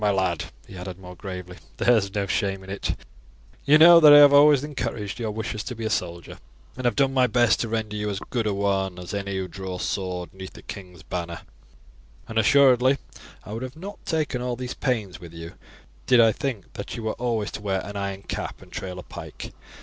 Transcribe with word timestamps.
My 0.03 0.09
lad," 0.09 0.45
he 0.65 0.75
added 0.75 0.97
more 0.97 1.15
gravely, 1.15 1.57
"there 1.77 1.95
is 1.95 2.15
no 2.15 2.25
shame 2.25 2.63
in 2.63 2.71
it; 2.71 2.95
you 3.65 3.77
know 3.77 3.99
that 3.99 4.11
I 4.11 4.17
have 4.17 4.33
always 4.33 4.63
encouraged 4.63 5.19
your 5.19 5.29
wishes 5.29 5.63
to 5.65 5.75
be 5.75 5.85
a 5.85 5.91
soldier, 5.91 6.39
and 6.75 6.85
have 6.85 6.95
done 6.95 7.13
my 7.13 7.27
best 7.27 7.59
to 7.59 7.67
render 7.69 7.95
you 7.95 8.09
as 8.09 8.17
good 8.31 8.47
a 8.47 8.53
one 8.55 8.97
as 8.97 9.13
any 9.13 9.37
who 9.37 9.47
draws 9.47 9.83
sword 9.83 10.33
'neath 10.33 10.53
the 10.53 10.63
king's 10.63 11.03
banner, 11.03 11.41
and 12.27 12.39
assuredly 12.39 12.97
I 13.43 13.53
would 13.53 13.75
not 13.75 13.97
have 13.99 14.05
taken 14.05 14.41
all 14.41 14.55
these 14.55 14.73
pains 14.73 15.19
with 15.19 15.35
you 15.35 15.53
did 16.07 16.19
I 16.19 16.31
think 16.31 16.73
that 16.73 16.97
you 16.97 17.03
were 17.03 17.13
always 17.21 17.51
to 17.51 17.61
wear 17.61 17.81
an 17.85 17.95
iron 17.95 18.23
cap 18.23 18.59
and 18.63 18.71
trail 18.71 18.97
a 18.97 19.03
pike. 19.03 19.53